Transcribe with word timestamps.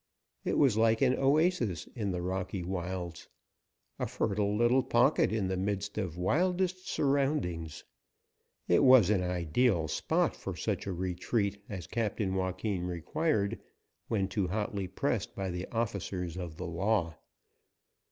It 0.43 0.57
was 0.57 0.77
like 0.77 1.03
an 1.03 1.13
oasis 1.13 1.85
in 1.93 2.09
the 2.09 2.23
rocky 2.23 2.63
wilds. 2.63 3.27
A 3.99 4.07
fertile 4.07 4.55
little 4.57 4.81
pocket 4.81 5.31
in 5.31 5.47
the 5.47 5.55
midst 5.55 5.95
of 5.99 6.17
wildest 6.17 6.89
surroundings, 6.89 7.83
it 8.67 8.83
was 8.83 9.11
an 9.11 9.21
ideal 9.21 9.87
spot 9.87 10.35
for 10.35 10.55
such 10.55 10.87
a 10.87 10.91
retreat 10.91 11.63
as 11.69 11.85
Captain 11.85 12.33
Joaquin 12.33 12.81
required 12.87 13.59
when 14.07 14.27
too 14.27 14.47
hotly 14.47 14.87
pressed 14.87 15.35
by 15.35 15.51
the 15.51 15.67
officers 15.67 16.35
of 16.35 16.57
the 16.57 16.65
law. 16.65 17.15